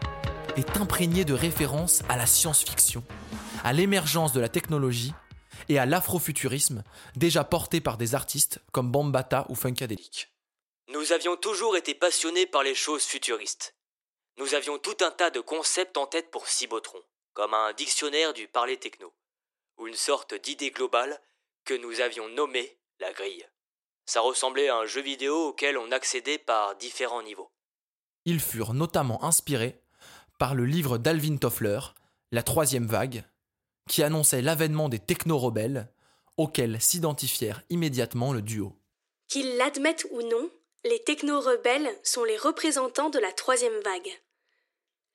est 0.55 0.77
imprégnée 0.77 1.25
de 1.25 1.34
références 1.34 2.03
à 2.08 2.15
la 2.15 2.25
science-fiction, 2.25 3.03
à 3.65 3.73
l'émergence 3.73 4.32
de 4.32 4.39
la 4.39 4.47
technologie 4.47 5.12
et 5.67 5.77
à 5.77 5.86
l'afrofuturisme 5.86 6.86
déjà 7.17 7.43
porté 7.43 7.82
par 7.82 7.97
des 7.97 8.15
artistes 8.15 8.62
comme 8.71 8.89
Bambata 8.89 9.45
ou 9.49 9.55
Funkadelic. 9.55 10.29
Nous 10.88 11.12
avions 11.12 11.36
toujours 11.36 11.75
été 11.75 11.93
passionnés 11.95 12.45
par 12.45 12.63
les 12.63 12.75
choses 12.75 13.03
futuristes. 13.03 13.75
Nous 14.38 14.53
avions 14.53 14.77
tout 14.77 14.95
un 15.01 15.12
tas 15.12 15.32
de 15.32 15.41
concepts 15.41 15.97
en 15.97 16.08
tête 16.08 16.32
pour 16.32 16.47
Cibotron, 16.47 17.03
comme 17.34 17.53
un 17.53 17.73
dictionnaire 17.73 18.32
du 18.34 18.47
parler 18.47 18.77
techno, 18.77 19.13
ou 19.79 19.88
une 19.89 19.97
sorte 19.97 20.34
d'idée 20.34 20.71
globale 20.71 21.19
que 21.65 21.73
nous 21.73 21.99
avions 21.99 22.29
nommée 22.29 22.77
la 23.01 23.12
grille. 23.12 23.45
Ça 24.05 24.21
ressemblait 24.21 24.69
à 24.69 24.77
un 24.77 24.86
jeu 24.86 25.01
vidéo 25.01 25.49
auquel 25.49 25.77
on 25.77 25.91
accédait 25.91 26.38
par 26.38 26.77
différents 26.77 27.21
niveaux. 27.21 27.51
Ils 28.30 28.39
furent 28.39 28.76
notamment 28.76 29.24
inspirés 29.24 29.82
par 30.38 30.54
le 30.54 30.63
livre 30.63 31.00
d'Alvin 31.00 31.38
Toffler, 31.38 31.80
La 32.32 32.44
troisième 32.44 32.86
vague, 32.86 33.24
qui 33.89 34.04
annonçait 34.04 34.44
l'avènement 34.44 34.88
des 34.88 35.00
techno-rebelles, 35.00 35.92
auxquels 36.38 36.80
s'identifièrent 36.80 37.63
immédiatement 37.72 38.32
le 38.32 38.44
duo. 38.44 38.76
Qu'ils 39.28 39.58
l'admettent 39.58 40.06
ou 40.12 40.22
non, 40.22 40.48
les 40.84 41.04
techno-rebelles 41.04 41.89
sont 42.04 42.24
les 42.24 42.38
représentants 42.38 43.10
de 43.10 43.18
la 43.18 43.32
troisième 43.32 43.80
vague. 43.80 44.12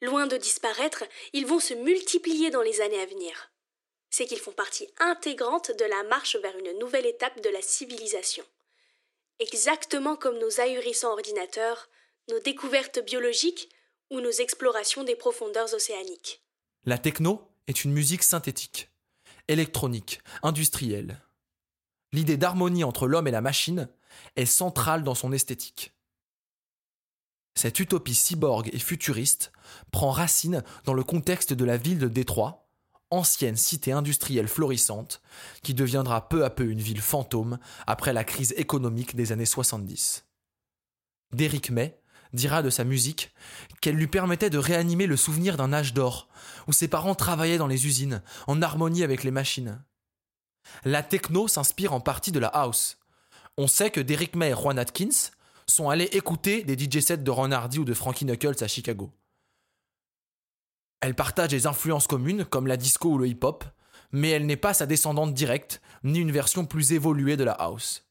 Loin 0.02 0.26
de 0.26 0.36
disparaître, 0.36 1.04
ils 1.32 1.46
vont 1.46 1.60
se 1.60 1.74
multiplier 1.74 2.50
dans 2.50 2.62
les 2.62 2.80
années 2.80 3.00
à 3.00 3.06
venir. 3.06 3.52
C'est 4.10 4.26
qu'ils 4.26 4.40
font 4.40 4.50
partie 4.50 4.88
intégrante 4.98 5.70
de 5.70 5.84
la 5.84 6.02
marche 6.02 6.34
vers 6.34 6.58
une 6.58 6.80
nouvelle 6.80 7.06
étape 7.06 7.40
de 7.42 7.50
la 7.50 7.62
civilisation. 7.62 8.44
Exactement 9.38 10.16
comme 10.16 10.40
nos 10.40 10.60
ahurissants 10.60 11.12
ordinateurs, 11.12 11.88
nos 12.30 12.40
découvertes 12.40 13.04
biologiques 13.04 13.68
ou 14.10 14.20
nos 14.20 14.30
explorations 14.30 15.04
des 15.04 15.16
profondeurs 15.16 15.72
océaniques. 15.74 16.42
La 16.84 16.98
techno 16.98 17.48
est 17.66 17.84
une 17.84 17.92
musique 17.92 18.22
synthétique, 18.22 18.90
électronique, 19.48 20.20
industrielle. 20.42 21.22
L'idée 22.12 22.36
d'harmonie 22.36 22.84
entre 22.84 23.06
l'homme 23.06 23.26
et 23.26 23.32
la 23.32 23.40
machine 23.40 23.88
est 24.36 24.46
centrale 24.46 25.02
dans 25.02 25.14
son 25.14 25.32
esthétique. 25.32 25.92
Cette 27.54 27.78
utopie 27.80 28.14
cyborg 28.14 28.68
et 28.72 28.78
futuriste 28.78 29.52
prend 29.90 30.10
racine 30.10 30.62
dans 30.84 30.94
le 30.94 31.04
contexte 31.04 31.52
de 31.52 31.64
la 31.64 31.76
ville 31.76 31.98
de 31.98 32.08
Détroit, 32.08 32.68
ancienne 33.10 33.56
cité 33.56 33.92
industrielle 33.92 34.48
florissante, 34.48 35.22
qui 35.62 35.72
deviendra 35.72 36.28
peu 36.28 36.44
à 36.44 36.50
peu 36.50 36.64
une 36.64 36.80
ville 36.80 37.00
fantôme 37.00 37.58
après 37.86 38.12
la 38.12 38.24
crise 38.24 38.54
économique 38.56 39.14
des 39.14 39.30
années 39.30 39.46
70. 39.46 40.24
Derrick 41.32 41.70
May 41.70 41.96
dira 42.34 42.62
de 42.62 42.70
sa 42.70 42.84
musique 42.84 43.32
qu'elle 43.80 43.96
lui 43.96 44.06
permettait 44.06 44.50
de 44.50 44.58
réanimer 44.58 45.06
le 45.06 45.16
souvenir 45.16 45.56
d'un 45.56 45.72
âge 45.72 45.94
d'or, 45.94 46.28
où 46.66 46.72
ses 46.72 46.88
parents 46.88 47.14
travaillaient 47.14 47.58
dans 47.58 47.66
les 47.66 47.86
usines, 47.86 48.22
en 48.46 48.60
harmonie 48.62 49.02
avec 49.02 49.24
les 49.24 49.30
machines. 49.30 49.82
La 50.84 51.02
techno 51.02 51.48
s'inspire 51.48 51.92
en 51.92 52.00
partie 52.00 52.32
de 52.32 52.38
la 52.38 52.48
house. 52.48 52.98
On 53.56 53.66
sait 53.66 53.90
que 53.90 54.00
Derrick 54.00 54.34
May 54.34 54.50
et 54.50 54.54
Juan 54.54 54.78
Atkins 54.78 55.30
sont 55.66 55.88
allés 55.88 56.08
écouter 56.12 56.64
des 56.64 56.78
DJ 56.78 57.00
sets 57.00 57.18
de 57.18 57.30
Ron 57.30 57.52
Hardy 57.52 57.78
ou 57.78 57.84
de 57.84 57.94
Frankie 57.94 58.24
Knuckles 58.24 58.62
à 58.62 58.68
Chicago. 58.68 59.12
Elle 61.00 61.14
partage 61.14 61.50
des 61.50 61.66
influences 61.66 62.06
communes 62.06 62.44
comme 62.44 62.66
la 62.66 62.76
disco 62.76 63.10
ou 63.10 63.18
le 63.18 63.28
hip-hop, 63.28 63.64
mais 64.12 64.30
elle 64.30 64.46
n'est 64.46 64.56
pas 64.56 64.74
sa 64.74 64.86
descendante 64.86 65.34
directe, 65.34 65.82
ni 66.02 66.18
une 66.18 66.32
version 66.32 66.64
plus 66.64 66.92
évoluée 66.92 67.36
de 67.36 67.44
la 67.44 67.52
house. 67.52 68.06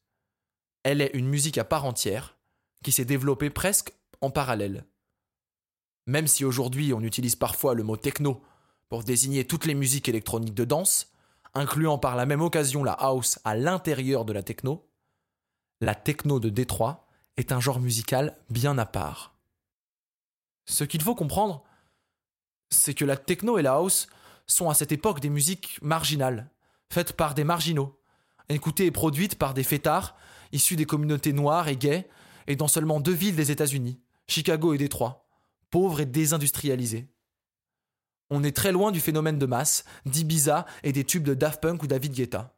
Elle 0.84 1.00
est 1.00 1.10
une 1.14 1.26
musique 1.26 1.58
à 1.58 1.64
part 1.64 1.84
entière, 1.84 2.36
qui 2.84 2.92
s'est 2.92 3.04
développée 3.04 3.50
presque 3.50 3.94
en 4.20 4.30
parallèle. 4.30 4.84
Même 6.06 6.26
si 6.26 6.44
aujourd'hui 6.44 6.92
on 6.92 7.00
utilise 7.00 7.36
parfois 7.36 7.74
le 7.74 7.82
mot 7.82 7.96
techno 7.96 8.42
pour 8.88 9.04
désigner 9.04 9.46
toutes 9.46 9.66
les 9.66 9.74
musiques 9.74 10.08
électroniques 10.08 10.54
de 10.54 10.64
danse, 10.64 11.12
incluant 11.54 11.98
par 11.98 12.16
la 12.16 12.26
même 12.26 12.42
occasion 12.42 12.84
la 12.84 12.92
house 12.92 13.38
à 13.44 13.54
l'intérieur 13.54 14.24
de 14.24 14.32
la 14.32 14.42
techno, 14.42 14.88
la 15.80 15.94
techno 15.94 16.40
de 16.40 16.50
Détroit 16.50 17.06
est 17.36 17.52
un 17.52 17.60
genre 17.60 17.80
musical 17.80 18.36
bien 18.50 18.78
à 18.78 18.86
part. 18.86 19.34
Ce 20.66 20.84
qu'il 20.84 21.02
faut 21.02 21.14
comprendre, 21.14 21.64
c'est 22.70 22.94
que 22.94 23.04
la 23.04 23.16
techno 23.16 23.58
et 23.58 23.62
la 23.62 23.74
house 23.74 24.08
sont 24.46 24.68
à 24.68 24.74
cette 24.74 24.92
époque 24.92 25.20
des 25.20 25.30
musiques 25.30 25.78
marginales, 25.82 26.50
faites 26.92 27.14
par 27.14 27.34
des 27.34 27.44
marginaux, 27.44 27.98
écoutées 28.48 28.86
et 28.86 28.90
produites 28.90 29.36
par 29.36 29.54
des 29.54 29.64
fêtards 29.64 30.16
issus 30.52 30.76
des 30.76 30.86
communautés 30.86 31.32
noires 31.32 31.68
et 31.68 31.76
gays, 31.76 32.08
et 32.46 32.56
dans 32.56 32.68
seulement 32.68 33.00
deux 33.00 33.12
villes 33.12 33.36
des 33.36 33.50
États-Unis, 33.50 34.00
Chicago 34.26 34.74
et 34.74 34.78
Détroit, 34.78 35.28
pauvres 35.70 36.00
et 36.00 36.06
désindustrialisés. 36.06 37.08
On 38.30 38.42
est 38.42 38.56
très 38.56 38.72
loin 38.72 38.90
du 38.90 39.00
phénomène 39.00 39.38
de 39.38 39.46
masse, 39.46 39.84
d'Ibiza 40.06 40.66
et 40.82 40.92
des 40.92 41.04
tubes 41.04 41.24
de 41.24 41.34
Daft 41.34 41.60
Punk 41.60 41.82
ou 41.82 41.86
David 41.86 42.12
Guetta. 42.12 42.56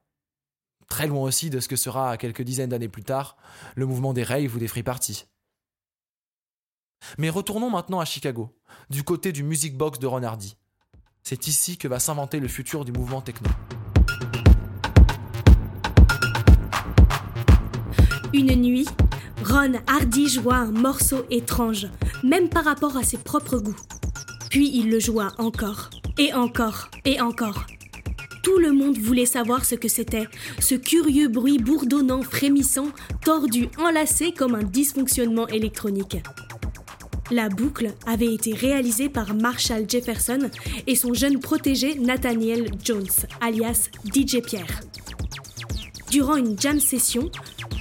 Très 0.89 1.09
loin 1.09 1.23
aussi 1.23 1.51
de 1.51 1.59
ce 1.59 1.69
que 1.69 1.77
sera, 1.77 2.17
quelques 2.17 2.43
dizaines 2.43 2.71
d'années 2.71 2.89
plus 2.89 3.03
tard, 3.03 3.37
le 3.75 3.87
mouvement 3.87 4.13
des 4.13 4.23
raves 4.23 4.55
ou 4.55 4.59
des 4.59 4.69
free 4.69 4.85
parties. 4.85 5.27
Mais 7.19 7.29
retournons 7.29 7.71
maintenant 7.71 8.01
à 8.01 8.05
Chicago, 8.05 8.57
du 8.89 9.03
côté 9.03 9.33
du 9.33 9.43
Music 9.43 9.77
Box 9.77 9.99
de 9.99 10.07
Ron 10.07 10.23
Hardy. 10.23 10.57
C'est 11.23 11.49
ici 11.49 11.77
que 11.77 11.89
va 11.89 11.99
s'inventer 11.99 12.39
le 12.39 12.49
futur 12.49 12.85
du 12.85 12.93
mouvement 12.93 13.21
techno. 13.21 13.51
Une 18.33 18.55
nuit, 18.55 18.87
Ron 19.45 19.75
Hardy 19.87 20.29
joua 20.29 20.57
un 20.57 20.73
morceau 20.73 21.25
étrange, 21.31 21.89
même 22.25 22.49
par 22.49 22.65
rapport 22.65 22.97
à 22.97 23.03
ses 23.03 23.19
propres 23.19 23.59
goûts. 23.59 23.77
Puis 24.51 24.71
il 24.75 24.91
le 24.91 24.99
joua 24.99 25.33
encore, 25.39 25.91
et 26.19 26.33
encore, 26.33 26.89
et 27.05 27.21
encore. 27.21 27.67
Tout 28.43 28.59
le 28.59 28.73
monde 28.73 28.97
voulait 28.97 29.27
savoir 29.27 29.65
ce 29.65 29.75
que 29.75 29.89
c'était, 29.89 30.29
ce 30.61 30.75
curieux 30.75 31.29
bruit 31.29 31.59
bourdonnant, 31.59 32.23
frémissant, 32.23 32.89
tordu, 33.25 33.69
enlacé 33.79 34.33
comme 34.33 34.55
un 34.55 34.63
dysfonctionnement 34.63 35.49
électronique. 35.49 36.17
La 37.31 37.49
boucle 37.49 37.93
avait 38.07 38.33
été 38.33 38.55
réalisée 38.55 39.09
par 39.09 39.35
Marshall 39.35 39.85
Jefferson 39.89 40.49
et 40.87 40.95
son 40.95 41.13
jeune 41.13 41.41
protégé 41.41 41.97
Nathaniel 41.97 42.71
Jones, 42.85 43.05
alias 43.41 43.91
DJ 44.15 44.41
Pierre. 44.41 44.81
Durant 46.11 46.37
une 46.37 46.59
jam 46.59 46.79
session, 46.79 47.31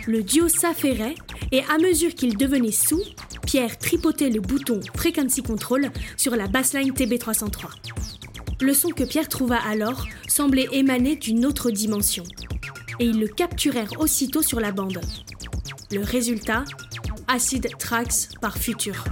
le 0.08 0.24
duo 0.24 0.50
s'affairait 0.50 1.16
et 1.56 1.64
à 1.70 1.78
mesure 1.78 2.14
qu'il 2.14 2.36
devenait 2.36 2.74
sous, 2.74 3.02
Pierre 3.46 3.78
tripotait 3.78 4.30
le 4.30 4.42
bouton 4.42 4.82
Frequency 4.94 5.42
Control 5.42 5.90
sur 6.18 6.36
la 6.36 6.48
bassline 6.48 6.92
TB303. 6.92 7.68
Le 8.60 8.74
son 8.74 8.90
que 8.90 9.06
Pierre 9.06 9.30
trouva 9.30 9.58
alors 9.66 10.06
semblait 10.28 10.68
émaner 10.74 11.16
d'une 11.16 11.46
autre 11.46 11.72
dimension. 11.72 12.26
Et 13.00 13.06
ils 13.06 13.18
le 13.18 13.30
capturèrent 13.30 14.02
aussitôt 14.02 14.42
sur 14.42 14.60
la 14.60 14.74
bande. 14.74 15.00
Le 15.92 16.04
résultat? 16.04 16.66
Acid 17.30 17.70
Tracks 17.80 18.38
par 18.42 18.58
Future. 18.58 19.06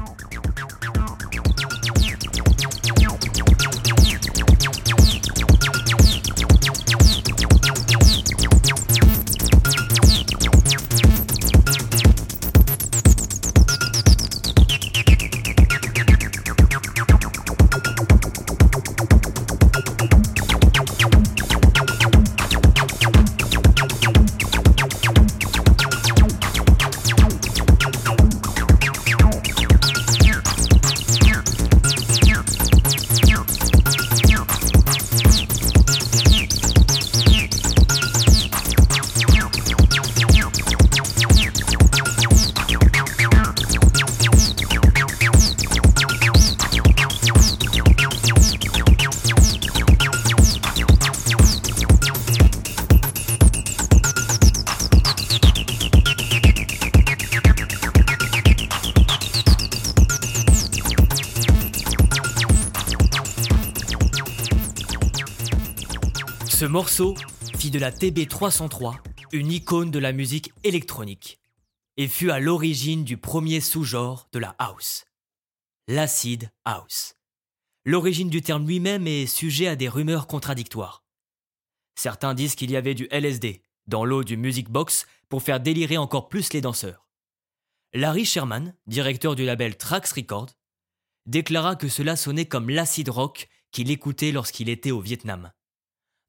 Ce 66.63 66.67
morceau 66.67 67.13
fit 67.57 67.71
de 67.71 67.77
la 67.77 67.91
TB303 67.91 68.95
une 69.33 69.51
icône 69.51 69.91
de 69.91 69.99
la 69.99 70.13
musique 70.13 70.53
électronique 70.63 71.41
et 71.97 72.07
fut 72.07 72.31
à 72.31 72.39
l'origine 72.39 73.03
du 73.03 73.17
premier 73.17 73.59
sous-genre 73.59 74.29
de 74.31 74.39
la 74.39 74.55
house, 74.59 75.03
l'acid 75.89 76.49
house. 76.63 77.15
L'origine 77.83 78.29
du 78.29 78.41
terme 78.41 78.65
lui-même 78.65 79.07
est 79.07 79.25
sujet 79.25 79.67
à 79.67 79.75
des 79.75 79.89
rumeurs 79.89 80.25
contradictoires. 80.25 81.03
Certains 81.95 82.33
disent 82.33 82.55
qu'il 82.55 82.71
y 82.71 82.77
avait 82.77 82.95
du 82.95 83.09
LSD 83.11 83.61
dans 83.87 84.05
l'eau 84.05 84.23
du 84.23 84.37
Music 84.37 84.69
Box 84.69 85.05
pour 85.27 85.43
faire 85.43 85.59
délirer 85.59 85.97
encore 85.97 86.29
plus 86.29 86.53
les 86.53 86.61
danseurs. 86.61 87.09
Larry 87.93 88.23
Sherman, 88.23 88.73
directeur 88.87 89.35
du 89.35 89.43
label 89.43 89.75
Trax 89.75 90.13
Records, 90.13 90.51
déclara 91.25 91.75
que 91.75 91.89
cela 91.89 92.15
sonnait 92.15 92.47
comme 92.47 92.69
l'acid 92.69 93.09
rock 93.09 93.49
qu'il 93.73 93.91
écoutait 93.91 94.31
lorsqu'il 94.31 94.69
était 94.69 94.91
au 94.91 95.01
Vietnam. 95.01 95.51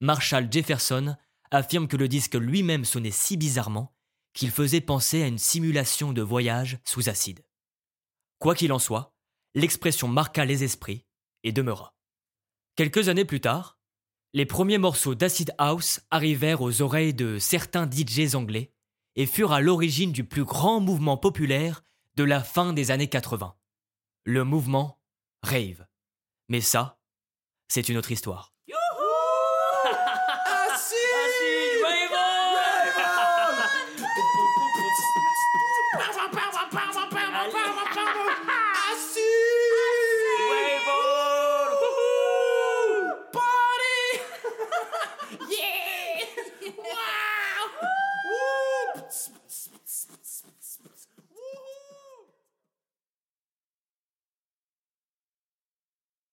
Marshall 0.00 0.48
Jefferson 0.50 1.16
affirme 1.50 1.88
que 1.88 1.96
le 1.96 2.08
disque 2.08 2.34
lui-même 2.34 2.84
sonnait 2.84 3.10
si 3.10 3.36
bizarrement 3.36 3.94
qu'il 4.32 4.50
faisait 4.50 4.80
penser 4.80 5.22
à 5.22 5.26
une 5.26 5.38
simulation 5.38 6.12
de 6.12 6.22
voyage 6.22 6.78
sous 6.84 7.08
acide. 7.08 7.44
Quoi 8.38 8.54
qu'il 8.54 8.72
en 8.72 8.78
soit, 8.78 9.14
l'expression 9.54 10.08
marqua 10.08 10.44
les 10.44 10.64
esprits 10.64 11.06
et 11.44 11.52
demeura. 11.52 11.96
Quelques 12.76 13.08
années 13.08 13.24
plus 13.24 13.40
tard, 13.40 13.78
les 14.32 14.46
premiers 14.46 14.78
morceaux 14.78 15.14
d'acid 15.14 15.54
house 15.58 16.00
arrivèrent 16.10 16.60
aux 16.60 16.82
oreilles 16.82 17.14
de 17.14 17.38
certains 17.38 17.88
DJs 17.88 18.34
anglais 18.34 18.72
et 19.14 19.26
furent 19.26 19.52
à 19.52 19.60
l'origine 19.60 20.10
du 20.10 20.24
plus 20.24 20.44
grand 20.44 20.80
mouvement 20.80 21.16
populaire 21.16 21.84
de 22.16 22.24
la 22.24 22.42
fin 22.42 22.72
des 22.72 22.90
années 22.90 23.08
80. 23.08 23.54
Le 24.24 24.42
mouvement 24.42 25.00
rave. 25.42 25.86
Mais 26.48 26.60
ça, 26.60 26.98
c'est 27.68 27.88
une 27.88 27.96
autre 27.96 28.10
histoire. 28.10 28.53